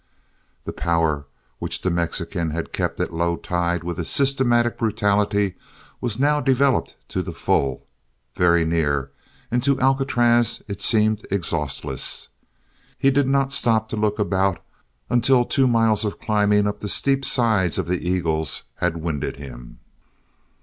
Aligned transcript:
That 0.63 0.77
power 0.77 1.27
which 1.59 1.83
the 1.83 1.91
Mexican 1.91 2.49
had 2.49 2.73
kept 2.73 2.99
at 2.99 3.13
low 3.13 3.35
tide 3.35 3.83
with 3.83 3.99
his 3.99 4.09
systematic 4.09 4.79
brutality 4.79 5.53
was 6.01 6.17
now 6.17 6.41
developed 6.41 6.95
to 7.09 7.21
the 7.21 7.31
full, 7.31 7.85
very 8.35 8.65
near; 8.65 9.11
and 9.51 9.61
to 9.61 9.79
Alcatraz 9.79 10.63
it 10.67 10.81
seemed 10.81 11.27
exhaustless. 11.29 12.29
He 12.97 13.11
did 13.11 13.27
not 13.27 13.51
stop 13.51 13.89
to 13.89 13.95
look 13.95 14.17
about 14.17 14.59
until 15.07 15.45
two 15.45 15.67
miles 15.67 16.03
of 16.03 16.19
climbing 16.19 16.65
up 16.67 16.79
the 16.79 16.89
steep 16.89 17.23
sides 17.23 17.77
of 17.77 17.85
the 17.85 18.01
Eagles 18.09 18.63
had 18.77 18.97
winded 18.97 19.35
him. 19.35 19.77